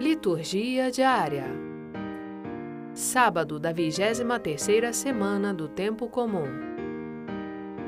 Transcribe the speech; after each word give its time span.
Liturgia 0.00 0.92
diária. 0.92 1.46
Sábado 2.94 3.58
da 3.58 3.74
23ª 3.74 4.92
semana 4.92 5.52
do 5.52 5.66
tempo 5.68 6.08
comum. 6.08 6.46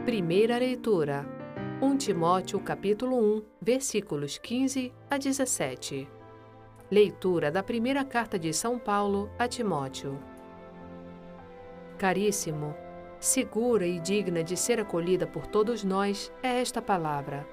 Primeira 0.05 0.59
leitura. 0.59 1.25
1 1.81 1.97
Timóteo 1.99 2.59
capítulo 2.59 3.17
1, 3.17 3.43
versículos 3.63 4.39
15 4.39 4.93
a 5.09 5.19
17. 5.19 6.09
Leitura 6.91 7.49
da 7.49 7.63
primeira 7.63 8.05
carta 8.05 8.37
de 8.37 8.53
São 8.53 8.77
Paulo 8.77 9.31
a 9.39 9.47
Timóteo. 9.47 10.19
Caríssimo, 11.97 12.75
segura 13.21 13.87
e 13.87 14.01
digna 14.01 14.43
de 14.43 14.57
ser 14.57 14.81
acolhida 14.81 15.29
por 15.29 15.47
todos 15.47 15.85
nós 15.85 16.33
é 16.43 16.61
esta 16.61 16.83
palavra. 16.83 17.47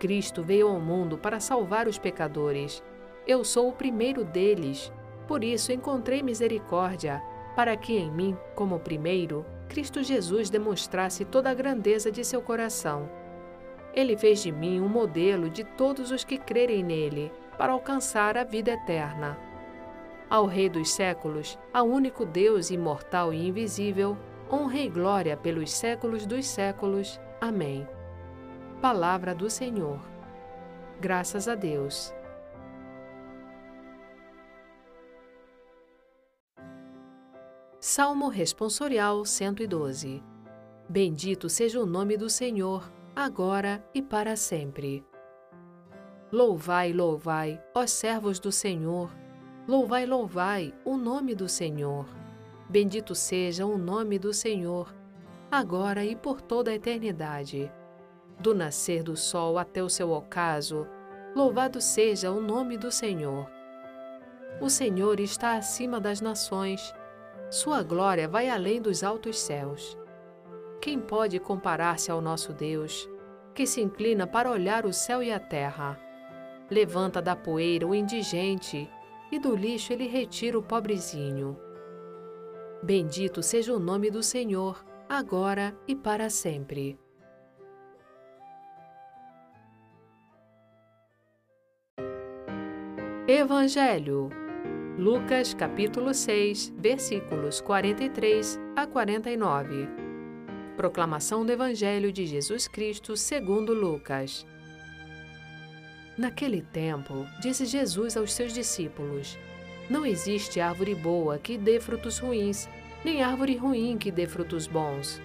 Cristo 0.00 0.42
veio 0.42 0.66
ao 0.66 0.80
mundo 0.80 1.16
para 1.16 1.38
salvar 1.38 1.86
os 1.86 1.98
pecadores 1.98 2.82
eu 3.26 3.44
sou 3.44 3.68
o 3.68 3.72
primeiro 3.72 4.24
deles, 4.24 4.92
por 5.28 5.44
isso 5.44 5.72
encontrei 5.72 6.22
misericórdia, 6.22 7.22
para 7.54 7.76
que 7.76 7.96
em 7.96 8.10
mim, 8.10 8.36
como 8.54 8.80
primeiro, 8.80 9.44
Cristo 9.68 10.02
Jesus 10.02 10.50
demonstrasse 10.50 11.24
toda 11.24 11.50
a 11.50 11.54
grandeza 11.54 12.10
de 12.10 12.24
seu 12.24 12.42
coração. 12.42 13.08
Ele 13.94 14.16
fez 14.16 14.42
de 14.42 14.50
mim 14.50 14.80
um 14.80 14.88
modelo 14.88 15.48
de 15.48 15.64
todos 15.64 16.10
os 16.10 16.24
que 16.24 16.38
crerem 16.38 16.82
nele, 16.82 17.30
para 17.56 17.72
alcançar 17.72 18.36
a 18.36 18.44
vida 18.44 18.72
eterna. 18.72 19.38
Ao 20.28 20.46
Rei 20.46 20.68
dos 20.68 20.90
séculos, 20.90 21.58
ao 21.72 21.86
único 21.86 22.24
Deus 22.24 22.70
imortal 22.70 23.32
e 23.32 23.46
invisível, 23.46 24.16
honra 24.50 24.78
e 24.78 24.88
glória 24.88 25.36
pelos 25.36 25.70
séculos 25.70 26.26
dos 26.26 26.46
séculos. 26.46 27.20
Amém. 27.40 27.86
Palavra 28.80 29.34
do 29.34 29.48
Senhor. 29.48 30.00
Graças 31.00 31.46
a 31.46 31.54
Deus. 31.54 32.12
Salmo 37.84 38.28
Responsorial 38.28 39.24
112 39.24 40.22
Bendito 40.88 41.48
seja 41.48 41.80
o 41.80 41.84
nome 41.84 42.16
do 42.16 42.30
Senhor, 42.30 42.88
agora 43.12 43.84
e 43.92 44.00
para 44.00 44.36
sempre. 44.36 45.04
Louvai, 46.30 46.92
louvai, 46.92 47.60
ó 47.74 47.84
servos 47.84 48.38
do 48.38 48.52
Senhor, 48.52 49.10
louvai, 49.66 50.06
louvai 50.06 50.72
o 50.84 50.96
nome 50.96 51.34
do 51.34 51.48
Senhor. 51.48 52.06
Bendito 52.68 53.16
seja 53.16 53.66
o 53.66 53.76
nome 53.76 54.16
do 54.16 54.32
Senhor, 54.32 54.94
agora 55.50 56.04
e 56.04 56.14
por 56.14 56.40
toda 56.40 56.70
a 56.70 56.74
eternidade. 56.74 57.68
Do 58.38 58.54
nascer 58.54 59.02
do 59.02 59.16
sol 59.16 59.58
até 59.58 59.82
o 59.82 59.90
seu 59.90 60.12
ocaso, 60.12 60.86
louvado 61.34 61.80
seja 61.80 62.30
o 62.30 62.40
nome 62.40 62.78
do 62.78 62.92
Senhor. 62.92 63.50
O 64.60 64.70
Senhor 64.70 65.18
está 65.18 65.56
acima 65.56 66.00
das 66.00 66.20
nações, 66.20 66.94
sua 67.52 67.82
glória 67.82 68.26
vai 68.26 68.48
além 68.48 68.80
dos 68.80 69.04
altos 69.04 69.38
céus. 69.38 69.98
Quem 70.80 70.98
pode 70.98 71.38
comparar-se 71.38 72.10
ao 72.10 72.18
nosso 72.18 72.50
Deus, 72.50 73.06
que 73.54 73.66
se 73.66 73.82
inclina 73.82 74.26
para 74.26 74.50
olhar 74.50 74.86
o 74.86 74.92
céu 74.92 75.22
e 75.22 75.30
a 75.30 75.38
terra? 75.38 76.00
Levanta 76.70 77.20
da 77.20 77.36
poeira 77.36 77.86
o 77.86 77.94
indigente, 77.94 78.88
e 79.30 79.38
do 79.38 79.54
lixo 79.54 79.92
ele 79.92 80.06
retira 80.06 80.58
o 80.58 80.62
pobrezinho. 80.62 81.54
Bendito 82.82 83.42
seja 83.42 83.74
o 83.74 83.78
nome 83.78 84.10
do 84.10 84.22
Senhor, 84.22 84.82
agora 85.06 85.76
e 85.86 85.94
para 85.94 86.30
sempre. 86.30 86.98
Evangelho 93.28 94.41
Lucas 94.98 95.54
capítulo 95.54 96.12
6, 96.12 96.74
versículos 96.76 97.62
43 97.62 98.60
a 98.76 98.86
49. 98.86 99.88
Proclamação 100.76 101.46
do 101.46 101.50
Evangelho 101.50 102.12
de 102.12 102.26
Jesus 102.26 102.68
Cristo 102.68 103.16
segundo 103.16 103.72
Lucas. 103.72 104.46
Naquele 106.18 106.60
tempo, 106.60 107.26
disse 107.40 107.64
Jesus 107.64 108.18
aos 108.18 108.34
seus 108.34 108.52
discípulos: 108.52 109.38
Não 109.88 110.04
existe 110.04 110.60
árvore 110.60 110.94
boa 110.94 111.38
que 111.38 111.56
dê 111.56 111.80
frutos 111.80 112.18
ruins, 112.18 112.68
nem 113.02 113.22
árvore 113.22 113.56
ruim 113.56 113.96
que 113.96 114.10
dê 114.10 114.26
frutos 114.26 114.66
bons. 114.66 115.22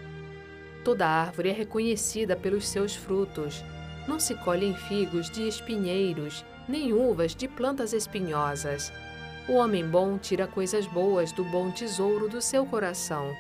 Toda 0.82 1.06
árvore 1.06 1.50
é 1.50 1.54
reconhecida 1.54 2.38
pelos 2.38 2.66
seus 2.66 2.96
frutos. 2.96 3.66
Não 4.08 4.18
se 4.18 4.34
colhem 4.34 4.74
figos 4.74 5.30
de 5.30 5.46
espinheiros, 5.46 6.46
nem 6.70 6.94
uvas 6.94 7.36
de 7.36 7.50
plantas 7.50 7.92
espinhosas. 7.92 8.94
O 9.50 9.54
homem 9.54 9.88
bom 9.88 10.18
tira 10.18 10.46
coisas 10.46 10.86
boas 10.86 11.32
do 11.32 11.42
bom 11.42 11.72
tesouro 11.72 12.28
do 12.28 12.42
seu 12.42 12.66
coração. 12.66 13.34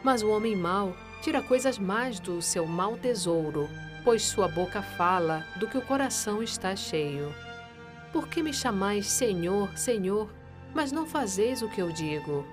Mas 0.00 0.22
o 0.22 0.30
homem 0.30 0.54
mau 0.54 0.96
tira 1.20 1.42
coisas 1.42 1.80
más 1.80 2.20
do 2.20 2.40
seu 2.40 2.64
mau 2.64 2.96
tesouro, 2.96 3.68
pois 4.04 4.22
sua 4.22 4.46
boca 4.46 4.80
fala 4.80 5.44
do 5.56 5.66
que 5.66 5.76
o 5.76 5.82
coração 5.82 6.44
está 6.44 6.76
cheio. 6.76 7.34
Por 8.12 8.28
que 8.28 8.40
me 8.40 8.52
chamais 8.52 9.06
Senhor, 9.06 9.76
Senhor, 9.76 10.32
mas 10.72 10.92
não 10.92 11.06
fazeis 11.06 11.60
o 11.60 11.68
que 11.68 11.82
eu 11.82 11.90
digo? 11.90 12.46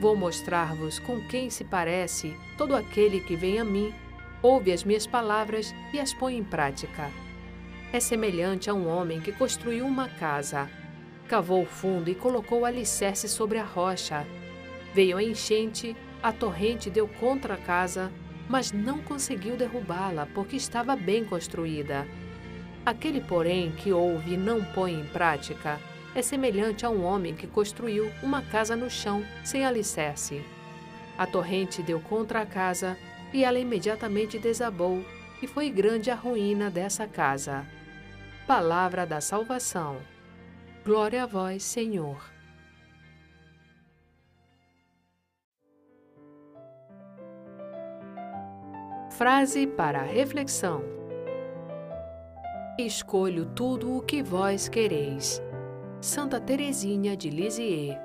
Vou 0.00 0.16
mostrar-vos 0.16 0.98
com 0.98 1.20
quem 1.28 1.48
se 1.50 1.62
parece 1.62 2.36
todo 2.56 2.74
aquele 2.74 3.20
que 3.20 3.36
vem 3.36 3.60
a 3.60 3.64
mim, 3.64 3.94
ouve 4.42 4.72
as 4.72 4.82
minhas 4.82 5.06
palavras 5.06 5.72
e 5.92 6.00
as 6.00 6.12
põe 6.12 6.36
em 6.36 6.42
prática. 6.42 7.12
É 7.92 8.00
semelhante 8.00 8.68
a 8.68 8.74
um 8.74 8.88
homem 8.88 9.20
que 9.20 9.30
construiu 9.30 9.86
uma 9.86 10.08
casa 10.08 10.68
Cavou 11.28 11.66
fundo 11.66 12.08
e 12.08 12.14
colocou 12.14 12.60
o 12.60 12.64
alicerce 12.64 13.28
sobre 13.28 13.58
a 13.58 13.64
rocha. 13.64 14.26
Veio 14.94 15.18
a 15.18 15.22
enchente, 15.22 15.94
a 16.22 16.32
torrente 16.32 16.88
deu 16.88 17.06
contra 17.06 17.54
a 17.54 17.58
casa, 17.58 18.10
mas 18.48 18.72
não 18.72 18.98
conseguiu 18.98 19.54
derrubá-la 19.54 20.26
porque 20.34 20.56
estava 20.56 20.96
bem 20.96 21.24
construída. 21.24 22.06
Aquele, 22.86 23.20
porém, 23.20 23.70
que 23.72 23.92
ouve 23.92 24.32
e 24.32 24.36
não 24.38 24.64
põe 24.64 24.94
em 24.94 25.04
prática 25.04 25.78
é 26.14 26.22
semelhante 26.22 26.86
a 26.86 26.90
um 26.90 27.04
homem 27.04 27.34
que 27.34 27.46
construiu 27.46 28.10
uma 28.22 28.40
casa 28.40 28.74
no 28.74 28.88
chão 28.88 29.22
sem 29.44 29.66
alicerce. 29.66 30.42
A 31.18 31.26
torrente 31.26 31.82
deu 31.82 32.00
contra 32.00 32.40
a 32.40 32.46
casa 32.46 32.96
e 33.32 33.44
ela 33.44 33.58
imediatamente 33.58 34.38
desabou, 34.38 35.04
e 35.42 35.46
foi 35.46 35.68
grande 35.70 36.10
a 36.10 36.14
ruína 36.14 36.70
dessa 36.70 37.06
casa. 37.06 37.66
Palavra 38.46 39.06
da 39.06 39.20
Salvação. 39.20 39.98
Glória 40.88 41.24
a 41.24 41.26
vós, 41.26 41.64
Senhor. 41.64 42.16
Frase 49.10 49.66
para 49.66 50.00
reflexão: 50.00 50.82
Escolho 52.78 53.44
tudo 53.54 53.98
o 53.98 54.00
que 54.00 54.22
vós 54.22 54.66
quereis. 54.66 55.42
Santa 56.00 56.40
Teresinha 56.40 57.14
de 57.14 57.28
Lisieux. 57.28 57.98